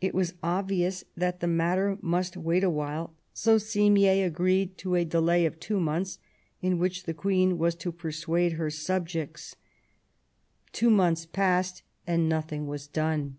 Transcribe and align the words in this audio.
It 0.00 0.14
was 0.14 0.32
obvious 0.42 1.04
that 1.18 1.40
the 1.40 1.46
matter 1.46 1.98
must 2.00 2.34
wait 2.34 2.64
a 2.64 2.70
while; 2.70 3.12
so 3.34 3.56
Simier 3.56 4.24
agreed 4.24 4.78
to 4.78 4.94
a 4.94 5.04
delay 5.04 5.44
of 5.44 5.60
two 5.60 5.78
months 5.78 6.18
in 6.62 6.78
which 6.78 7.02
the 7.04 7.12
Queen 7.12 7.58
was 7.58 7.74
to 7.74 7.92
persuade 7.92 8.52
her 8.52 8.70
subjects. 8.70 9.56
Two 10.72 10.88
months 10.88 11.26
passed, 11.26 11.82
and 12.06 12.26
nothing 12.26 12.68
was 12.68 12.86
done. 12.86 13.36